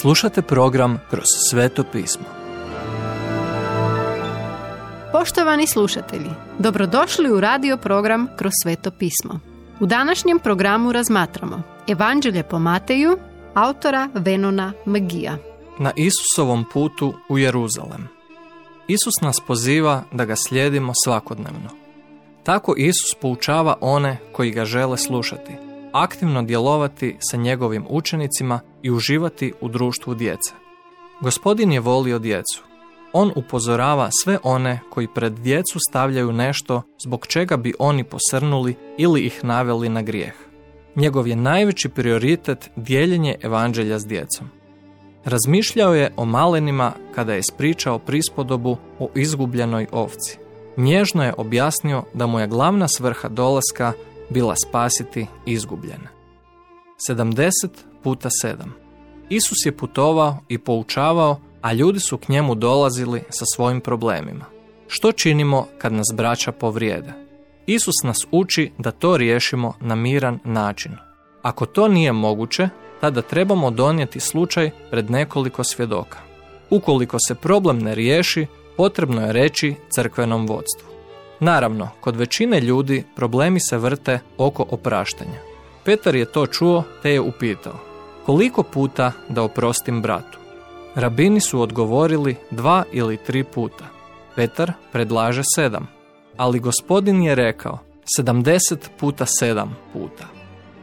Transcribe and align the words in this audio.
Slušate 0.00 0.42
program 0.42 1.00
Kroz 1.10 1.24
sveto 1.50 1.84
pismo. 1.92 2.24
Poštovani 5.12 5.66
slušatelji, 5.66 6.30
dobrodošli 6.58 7.32
u 7.32 7.40
radio 7.40 7.76
program 7.76 8.28
Kroz 8.36 8.52
sveto 8.62 8.90
pismo. 8.90 9.40
U 9.80 9.86
današnjem 9.86 10.38
programu 10.38 10.92
razmatramo 10.92 11.62
Evanđelje 11.88 12.42
po 12.42 12.58
Mateju, 12.58 13.18
autora 13.54 14.08
Venona 14.14 14.72
Magija. 14.84 15.36
Na 15.78 15.92
Isusovom 15.96 16.64
putu 16.72 17.14
u 17.28 17.38
Jeruzalem. 17.38 18.08
Isus 18.88 19.14
nas 19.22 19.40
poziva 19.46 20.02
da 20.12 20.24
ga 20.24 20.36
slijedimo 20.36 20.92
svakodnevno. 21.04 21.70
Tako 22.42 22.74
Isus 22.76 23.14
poučava 23.20 23.76
one 23.80 24.18
koji 24.32 24.50
ga 24.50 24.64
žele 24.64 24.98
slušati, 24.98 25.52
aktivno 25.92 26.42
djelovati 26.42 27.16
sa 27.20 27.36
njegovim 27.36 27.86
učenicima 27.88 28.60
i 28.86 28.90
uživati 28.90 29.52
u 29.60 29.68
društvu 29.68 30.14
djece. 30.14 30.52
Gospodin 31.20 31.72
je 31.72 31.80
volio 31.80 32.18
djecu. 32.18 32.62
On 33.12 33.32
upozorava 33.36 34.08
sve 34.24 34.38
one 34.42 34.80
koji 34.90 35.08
pred 35.14 35.32
djecu 35.32 35.78
stavljaju 35.90 36.32
nešto 36.32 36.82
zbog 37.04 37.26
čega 37.26 37.56
bi 37.56 37.74
oni 37.78 38.04
posrnuli 38.04 38.74
ili 38.98 39.20
ih 39.20 39.44
naveli 39.44 39.88
na 39.88 40.02
grijeh. 40.02 40.34
Njegov 40.96 41.28
je 41.28 41.36
najveći 41.36 41.88
prioritet 41.88 42.70
dijeljenje 42.76 43.36
evanđelja 43.42 43.98
s 43.98 44.06
djecom. 44.06 44.50
Razmišljao 45.24 45.94
je 45.94 46.12
o 46.16 46.24
malenima 46.24 46.92
kada 47.14 47.34
je 47.34 47.42
spričao 47.42 47.98
prispodobu 47.98 48.76
o 48.98 49.08
izgubljenoj 49.14 49.86
ovci. 49.92 50.38
Nježno 50.76 51.24
je 51.24 51.34
objasnio 51.36 52.02
da 52.14 52.26
mu 52.26 52.40
je 52.40 52.46
glavna 52.46 52.88
svrha 52.88 53.28
dolaska 53.28 53.92
bila 54.30 54.54
spasiti 54.56 55.26
izgubljene. 55.46 56.15
70 56.98 57.68
puta 58.02 58.28
7 58.44 58.54
Isus 59.28 59.66
je 59.66 59.76
putovao 59.76 60.38
i 60.48 60.58
poučavao, 60.58 61.40
a 61.60 61.72
ljudi 61.72 62.00
su 62.00 62.18
k 62.18 62.28
njemu 62.28 62.54
dolazili 62.54 63.22
sa 63.30 63.44
svojim 63.54 63.80
problemima. 63.80 64.44
Što 64.88 65.12
činimo 65.12 65.66
kad 65.78 65.92
nas 65.92 66.06
braća 66.14 66.52
povrijede? 66.52 67.12
Isus 67.66 67.94
nas 68.04 68.16
uči 68.30 68.72
da 68.78 68.90
to 68.90 69.16
riješimo 69.16 69.72
na 69.80 69.94
miran 69.94 70.38
način. 70.44 70.92
Ako 71.42 71.66
to 71.66 71.88
nije 71.88 72.12
moguće, 72.12 72.68
tada 73.00 73.22
trebamo 73.22 73.70
donijeti 73.70 74.20
slučaj 74.20 74.70
pred 74.90 75.10
nekoliko 75.10 75.64
svjedoka. 75.64 76.18
Ukoliko 76.70 77.16
se 77.28 77.34
problem 77.34 77.78
ne 77.78 77.94
riješi, 77.94 78.46
potrebno 78.76 79.26
je 79.26 79.32
reći 79.32 79.74
crkvenom 79.90 80.46
vodstvu. 80.46 80.88
Naravno, 81.40 81.88
kod 82.00 82.16
većine 82.16 82.60
ljudi 82.60 83.04
problemi 83.16 83.60
se 83.60 83.78
vrte 83.78 84.18
oko 84.38 84.66
opraštanja. 84.70 85.55
Petar 85.86 86.14
je 86.14 86.24
to 86.24 86.46
čuo 86.46 86.84
te 87.02 87.10
je 87.10 87.20
upitao, 87.20 87.78
koliko 88.24 88.62
puta 88.62 89.12
da 89.28 89.42
oprostim 89.42 90.02
bratu? 90.02 90.38
Rabini 90.94 91.40
su 91.40 91.60
odgovorili 91.60 92.36
dva 92.50 92.84
ili 92.92 93.16
tri 93.16 93.44
puta. 93.44 93.84
Petar 94.36 94.72
predlaže 94.92 95.42
sedam, 95.54 95.86
ali 96.36 96.58
gospodin 96.58 97.22
je 97.22 97.34
rekao 97.34 97.78
sedamdeset 98.16 98.90
puta 98.98 99.26
sedam 99.26 99.76
puta. 99.92 100.24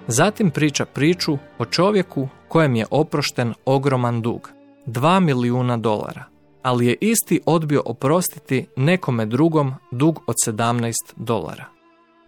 Zatim 0.08 0.52
priča 0.52 0.86
priču 0.86 1.38
o 1.58 1.66
čovjeku 1.66 2.28
kojem 2.48 2.76
je 2.76 2.86
oprošten 2.92 3.54
ogroman 3.66 4.22
dug, 4.22 4.50
dva 4.86 5.20
milijuna 5.20 5.78
dolara, 5.78 6.24
ali 6.62 6.86
je 6.88 6.98
isti 7.02 7.42
odbio 7.46 7.82
oprostiti 7.86 8.66
nekome 8.76 9.26
drugom 9.26 9.74
dug 9.92 10.20
od 10.28 10.36
17 10.48 10.94
dolara. 11.16 11.73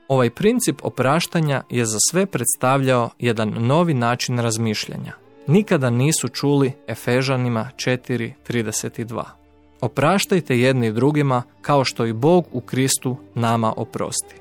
Ovaj 0.07 0.29
princip 0.29 0.81
opraštanja 0.83 1.63
je 1.69 1.85
za 1.85 1.97
sve 2.11 2.25
predstavljao 2.25 3.09
jedan 3.19 3.49
novi 3.49 3.93
način 3.93 4.39
razmišljanja. 4.39 5.13
Nikada 5.47 5.89
nisu 5.89 6.27
čuli 6.27 6.73
Efežanima 6.87 7.69
4.32. 7.75 9.23
Opraštajte 9.81 10.59
jedni 10.59 10.91
drugima 10.91 11.43
kao 11.61 11.83
što 11.83 12.05
i 12.05 12.13
Bog 12.13 12.45
u 12.51 12.61
Kristu 12.61 13.17
nama 13.35 13.73
oprosti. 13.77 14.35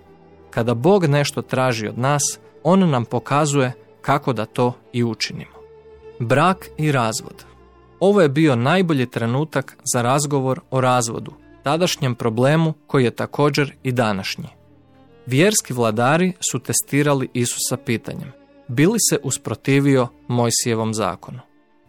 Kada 0.51 0.75
Bog 0.75 1.05
nešto 1.05 1.43
traži 1.43 1.89
od 1.89 1.99
nas, 1.99 2.23
On 2.63 2.91
nam 2.91 3.05
pokazuje 3.05 3.73
kako 4.01 4.33
da 4.33 4.47
to 4.47 4.73
i 4.93 5.05
učinimo. 5.05 5.55
Brak 6.19 6.69
i 6.79 6.93
razvod. 6.93 7.45
Ovo 8.01 8.21
je 8.21 8.29
bio 8.29 8.57
najbolji 8.57 9.07
trenutak 9.07 9.77
za 9.95 10.03
razgovor 10.03 10.61
o 10.71 10.81
razvodu, 10.81 11.33
tadašnjem 11.63 12.15
problemu 12.15 12.75
koji 12.87 13.05
je 13.05 13.11
također 13.11 13.75
i 13.83 13.93
današnji. 13.93 14.49
Vjerski 15.27 15.73
vladari 15.73 16.33
su 16.51 16.59
testirali 16.59 17.29
Isusa 17.35 17.77
pitanjem, 17.77 18.33
bili 18.69 18.99
se 19.11 19.19
usprotivio 19.23 20.09
Mojsijevom 20.29 20.95
zakonu. 20.95 21.41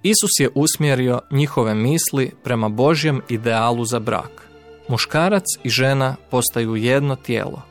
Isus 0.03 0.31
je 0.39 0.49
usmjerio 0.55 1.19
njihove 1.31 1.75
misli 1.75 2.31
prema 2.43 2.69
Božjem 2.69 3.21
idealu 3.29 3.85
za 3.85 3.99
brak. 3.99 4.47
Muškarac 4.87 5.43
i 5.63 5.69
žena 5.69 6.15
postaju 6.31 6.75
jedno 6.75 7.15
tijelo. 7.15 7.61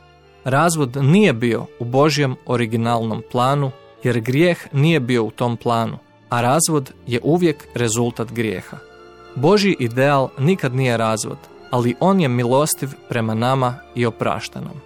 Razvod 0.43 0.95
nije 0.95 1.33
bio 1.33 1.65
u 1.79 1.85
Božjem 1.85 2.35
originalnom 2.45 3.23
planu, 3.31 3.71
jer 4.03 4.19
grijeh 4.19 4.67
nije 4.73 4.99
bio 4.99 5.23
u 5.23 5.31
tom 5.31 5.57
planu, 5.57 5.97
a 6.29 6.41
razvod 6.41 6.93
je 7.07 7.19
uvijek 7.23 7.67
rezultat 7.75 8.31
grijeha. 8.31 8.77
Božji 9.35 9.75
ideal 9.79 10.29
nikad 10.39 10.75
nije 10.75 10.97
razvod, 10.97 11.37
ali 11.71 11.95
on 11.99 12.19
je 12.19 12.27
milostiv 12.27 12.89
prema 13.09 13.33
nama 13.33 13.75
i 13.95 14.05
opraštanom. 14.05 14.81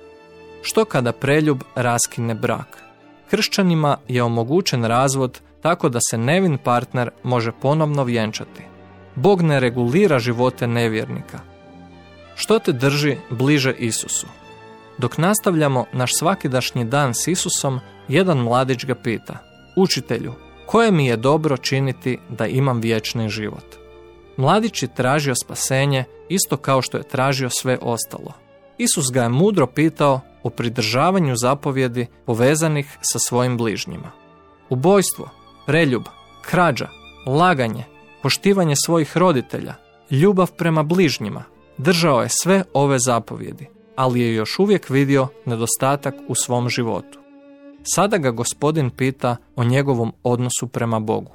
Što 0.61 0.85
kada 0.85 1.11
preljub 1.11 1.63
raskine 1.75 2.35
brak? 2.35 2.83
Kršćanima 3.29 3.97
je 4.07 4.23
omogućen 4.23 4.83
razvod 4.83 5.41
tako 5.61 5.89
da 5.89 5.99
se 6.09 6.17
nevin 6.17 6.57
partner 6.57 7.09
može 7.23 7.51
ponovno 7.61 8.03
vjenčati. 8.03 8.63
Bog 9.15 9.41
ne 9.41 9.59
regulira 9.59 10.19
živote 10.19 10.67
nevjernika. 10.67 11.39
Što 12.35 12.59
te 12.59 12.71
drži 12.71 13.17
bliže 13.29 13.73
Isusu? 13.77 14.27
Dok 14.97 15.17
nastavljamo 15.17 15.85
naš 15.93 16.17
svakidašnji 16.17 16.85
dan 16.85 17.13
s 17.13 17.27
Isusom, 17.27 17.79
jedan 18.07 18.37
mladić 18.37 18.85
ga 18.85 18.95
pita, 18.95 19.37
učitelju, 19.75 20.33
koje 20.65 20.91
mi 20.91 21.07
je 21.07 21.17
dobro 21.17 21.57
činiti 21.57 22.17
da 22.29 22.47
imam 22.47 22.79
vječni 22.81 23.29
život? 23.29 23.75
Mladić 24.37 24.83
je 24.83 24.95
tražio 24.95 25.33
spasenje 25.35 26.03
isto 26.29 26.57
kao 26.57 26.81
što 26.81 26.97
je 26.97 27.07
tražio 27.07 27.49
sve 27.49 27.77
ostalo. 27.81 28.33
Isus 28.77 29.11
ga 29.13 29.23
je 29.23 29.29
mudro 29.29 29.67
pitao 29.67 30.21
o 30.43 30.49
pridržavanju 30.49 31.35
zapovjedi 31.35 32.07
povezanih 32.25 32.97
sa 33.01 33.19
svojim 33.19 33.57
bližnjima. 33.57 34.11
Ubojstvo, 34.69 35.29
preljub, 35.65 36.03
krađa, 36.41 36.89
laganje, 37.25 37.83
poštivanje 38.21 38.75
svojih 38.85 39.17
roditelja, 39.17 39.73
ljubav 40.11 40.51
prema 40.51 40.83
bližnjima, 40.83 41.43
držao 41.77 42.21
je 42.21 42.29
sve 42.29 42.63
ove 42.73 42.99
zapovjedi, 42.99 43.67
ali 43.95 44.21
je 44.21 44.33
još 44.33 44.59
uvijek 44.59 44.89
vidio 44.89 45.27
nedostatak 45.45 46.15
u 46.27 46.35
svom 46.35 46.69
životu. 46.69 47.19
Sada 47.83 48.17
ga 48.17 48.31
gospodin 48.31 48.89
pita 48.89 49.35
o 49.55 49.63
njegovom 49.63 50.13
odnosu 50.23 50.67
prema 50.67 50.99
Bogu. 50.99 51.31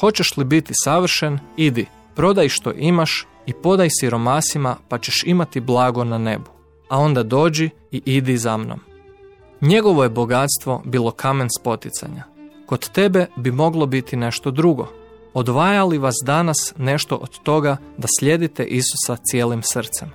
Hoćeš 0.00 0.36
li 0.36 0.44
biti 0.44 0.72
savršen? 0.84 1.38
Idi, 1.56 1.86
prodaj 2.14 2.48
što 2.48 2.72
imaš 2.72 3.26
i 3.46 3.52
podaj 3.52 3.88
siromasima 4.00 4.76
pa 4.88 4.98
ćeš 4.98 5.22
imati 5.26 5.60
blago 5.60 6.04
na 6.04 6.18
nebu 6.18 6.57
a 6.88 6.98
onda 6.98 7.22
dođi 7.22 7.70
i 7.92 8.02
idi 8.04 8.36
za 8.36 8.56
mnom. 8.56 8.80
Njegovo 9.60 10.02
je 10.02 10.08
bogatstvo 10.08 10.82
bilo 10.84 11.10
kamen 11.10 11.48
spoticanja. 11.60 12.24
Kod 12.66 12.88
tebe 12.88 13.26
bi 13.36 13.50
moglo 13.52 13.86
biti 13.86 14.16
nešto 14.16 14.50
drugo. 14.50 14.86
Odvaja 15.34 15.84
li 15.84 15.98
vas 15.98 16.14
danas 16.24 16.74
nešto 16.76 17.16
od 17.16 17.38
toga 17.38 17.76
da 17.96 18.08
slijedite 18.18 18.64
Isusa 18.64 19.16
cijelim 19.30 19.62
srcem? 19.62 20.10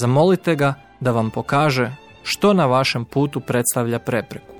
Zamolite 0.00 0.56
ga 0.56 0.74
da 1.00 1.10
vam 1.10 1.30
pokaže 1.30 1.96
što 2.22 2.52
na 2.52 2.66
vašem 2.66 3.04
putu 3.04 3.40
predstavlja 3.40 3.98
prepreku. 3.98 4.54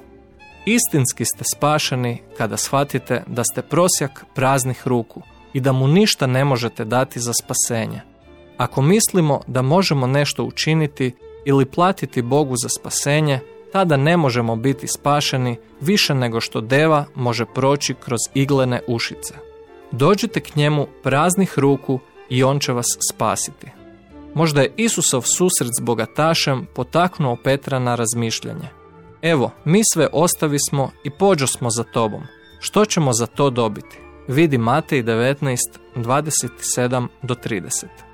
Istinski 0.67 1.25
ste 1.25 1.45
spašeni 1.55 2.23
kada 2.39 2.57
shvatite 2.57 3.23
da 3.27 3.45
ste 3.45 3.63
prosjak 3.63 4.25
praznih 4.35 4.87
ruku 4.87 5.23
i 5.53 5.61
da 5.61 5.73
mu 5.73 5.89
ništa 5.89 6.27
ne 6.27 6.45
možete 6.45 6.85
dati 6.85 7.21
za 7.21 7.33
spasenje. 7.33 8.01
Ako 8.57 8.83
mislimo 8.83 9.41
da 9.47 9.63
možemo 9.63 10.07
nešto 10.07 10.45
učiniti 10.45 11.15
ili 11.45 11.65
platiti 11.65 12.23
Bogu 12.23 12.57
za 12.57 12.69
spasenje, 12.69 13.41
tada 13.73 13.97
ne 13.97 14.17
možemo 14.17 14.57
biti 14.57 14.87
spašeni 14.89 15.57
više 15.81 16.15
nego 16.15 16.41
što 16.41 16.61
deva 16.61 17.05
može 17.15 17.45
proći 17.55 17.95
kroz 17.95 18.21
iglene 18.35 18.81
ušice. 18.87 19.35
Dođite 19.93 20.41
k 20.41 20.57
njemu 20.57 20.87
praznih 21.03 21.59
ruku 21.59 22.01
i 22.29 22.45
on 22.45 22.59
će 22.59 22.73
vas 22.73 22.87
spasiti. 23.13 23.67
Možda 24.35 24.61
je 24.61 24.73
Isusov 24.77 25.23
susret 25.23 25.71
s 25.79 25.83
bogatašem 25.83 26.67
potaknuo 26.75 27.37
Petra 27.45 27.79
na 27.79 27.95
razmišljanje. 27.95 28.69
Evo, 29.23 29.51
mi 29.65 29.83
sve 29.93 30.09
ostavismo 30.13 30.91
i 31.05 31.11
pođo 31.11 31.47
smo 31.47 31.71
za 31.71 31.83
tobom. 31.83 32.23
Što 32.61 32.85
ćemo 32.85 33.13
za 33.13 33.27
to 33.27 33.51
dobiti? 33.51 33.99
Vidi 34.29 34.59
Matej 34.59 35.03
19, 35.03 35.57
27 35.97 37.07
do 37.23 37.35
30. 37.35 38.14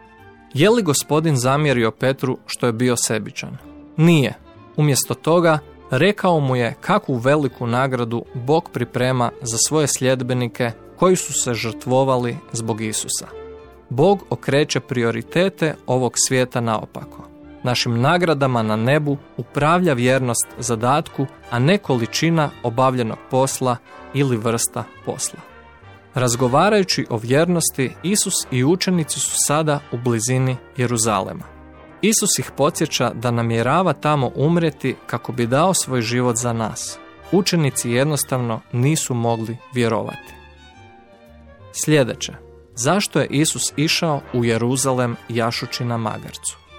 Je 0.55 0.71
li 0.71 0.83
gospodin 0.83 1.37
zamjerio 1.37 1.91
Petru 1.91 2.39
što 2.47 2.67
je 2.67 2.73
bio 2.73 2.97
sebičan? 2.97 3.57
Nije. 3.97 4.35
Umjesto 4.77 5.15
toga, 5.15 5.59
rekao 5.91 6.41
mu 6.41 6.57
je 6.57 6.75
kakvu 6.81 7.17
veliku 7.17 7.67
nagradu 7.67 8.25
Bog 8.35 8.71
priprema 8.73 9.31
za 9.43 9.59
svoje 9.59 9.87
sljedbenike 9.87 10.71
koji 10.97 11.17
su 11.17 11.33
se 11.33 11.55
žrtvovali 11.55 12.37
zbog 12.53 12.81
Isusa. 12.81 13.27
Bog 13.89 14.25
okreće 14.31 14.81
prioritete 14.81 15.75
ovog 15.87 16.13
svijeta 16.17 16.61
naopako. 16.61 17.25
Našim 17.63 18.01
nagradama 18.01 18.63
na 18.63 18.77
nebu 18.77 19.17
upravlja 19.37 19.93
vjernost 19.93 20.47
zadatku, 20.59 21.27
a 21.51 21.59
ne 21.59 21.79
količina 21.79 22.51
obavljenog 22.63 23.19
posla 23.31 23.77
ili 24.15 24.37
vrsta 24.37 24.85
posla. 25.05 25.50
Razgovarajući 26.15 27.07
o 27.11 27.17
vjernosti, 27.17 27.93
Isus 28.03 28.35
i 28.51 28.65
učenici 28.65 29.21
su 29.21 29.37
sada 29.47 29.81
u 29.93 29.99
blizini 29.99 30.57
Jeruzalema. 30.77 31.45
Isus 32.03 32.39
ih 32.39 32.51
podsjeća 32.57 33.13
da 33.15 33.31
namjerava 33.31 33.93
tamo 33.93 34.31
umreti 34.35 34.97
kako 35.07 35.33
bi 35.33 35.47
dao 35.47 35.75
svoj 35.75 36.03
život 36.03 36.37
za 36.37 36.53
nas. 36.53 36.99
Učenici 37.33 37.91
jednostavno 37.91 38.61
nisu 38.73 39.15
mogli 39.15 39.57
vjerovati. 39.75 40.35
Sljedeće. 41.85 42.33
Zašto 42.75 43.21
je 43.21 43.27
Isus 43.31 43.73
išao 43.77 44.21
u 44.35 44.45
Jeruzalem 44.45 45.17
jašući 45.29 45.85
na 45.85 45.97
magarcu? 45.97 46.60